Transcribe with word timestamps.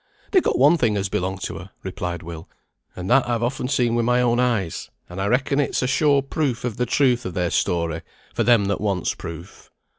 "They 0.31 0.41
got 0.41 0.57
one 0.57 0.77
thing 0.79 0.97
as 0.97 1.09
belonged 1.09 1.41
to 1.43 1.59
her," 1.59 1.69
replied 1.83 2.23
Will, 2.23 2.49
"and 2.95 3.07
that 3.11 3.29
I've 3.29 3.43
often 3.43 3.67
seen 3.67 3.93
with 3.93 4.03
my 4.03 4.19
own 4.19 4.39
eyes, 4.39 4.89
and 5.07 5.21
I 5.21 5.27
reckon 5.27 5.59
it's 5.59 5.83
a 5.83 5.87
sure 5.87 6.23
proof 6.23 6.63
of 6.65 6.77
the 6.77 6.87
truth 6.87 7.23
of 7.23 7.35
their 7.35 7.51
story; 7.51 8.01
for 8.33 8.41
them 8.43 8.65
that 8.65 8.81
wants 8.81 9.13
proof." 9.13 9.69